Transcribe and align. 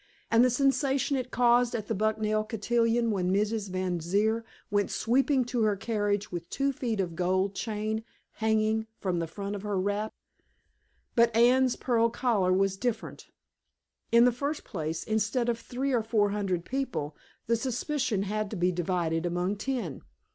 And 0.31 0.43
the 0.43 0.49
sensation 0.49 1.15
it 1.15 1.29
caused 1.29 1.75
at 1.75 1.85
the 1.85 1.93
Bucknell 1.93 2.43
cotillion 2.43 3.11
when 3.11 3.31
Mrs. 3.31 3.69
Van 3.69 3.99
Zire 3.99 4.43
went 4.71 4.89
sweeping 4.89 5.45
to 5.45 5.61
her 5.61 5.75
carriage 5.75 6.31
with 6.31 6.49
two 6.49 6.71
feet 6.73 6.99
of 6.99 7.15
gold 7.15 7.53
chain 7.53 8.03
hanging 8.37 8.87
from 8.97 9.19
the 9.19 9.27
front 9.27 9.55
of 9.55 9.61
her 9.61 9.79
wrap? 9.79 10.11
But 11.15 11.35
Anne's 11.35 11.75
pearl 11.75 12.09
collar 12.09 12.51
was 12.51 12.77
different. 12.77 13.27
In 14.11 14.25
the 14.25 14.31
first 14.31 14.63
place, 14.63 15.03
instead 15.03 15.49
of 15.49 15.59
three 15.59 15.91
or 15.91 16.01
four 16.01 16.31
hundred 16.31 16.65
people, 16.65 17.15
the 17.45 17.55
suspicion 17.55 18.23
had 18.23 18.49
to 18.49 18.55
be 18.55 18.71
divided 18.71 19.27
among 19.27 19.57
ten. 19.57 20.01